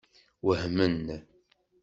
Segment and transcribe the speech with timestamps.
[0.47, 0.99] Wehmen?